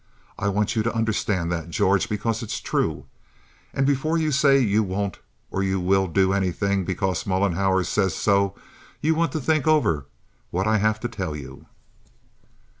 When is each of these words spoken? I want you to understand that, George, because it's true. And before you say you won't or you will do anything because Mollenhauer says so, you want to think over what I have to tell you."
I 0.39 0.47
want 0.47 0.75
you 0.75 0.81
to 0.81 0.95
understand 0.95 1.51
that, 1.51 1.69
George, 1.69 2.09
because 2.09 2.41
it's 2.41 2.59
true. 2.59 3.05
And 3.71 3.85
before 3.85 4.17
you 4.17 4.31
say 4.31 4.57
you 4.57 4.81
won't 4.81 5.19
or 5.51 5.61
you 5.61 5.79
will 5.79 6.07
do 6.07 6.33
anything 6.33 6.85
because 6.85 7.27
Mollenhauer 7.27 7.83
says 7.85 8.15
so, 8.15 8.55
you 8.99 9.13
want 9.13 9.31
to 9.33 9.39
think 9.39 9.67
over 9.67 10.07
what 10.49 10.65
I 10.65 10.79
have 10.79 10.99
to 11.01 11.07
tell 11.07 11.35
you." 11.35 11.67